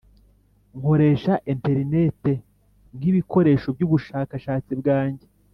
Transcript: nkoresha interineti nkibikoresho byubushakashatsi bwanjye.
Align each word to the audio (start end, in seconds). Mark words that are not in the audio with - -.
nkoresha 0.77 1.33
interineti 1.53 2.33
nkibikoresho 2.97 3.67
byubushakashatsi 3.75 4.71
bwanjye. 4.81 5.25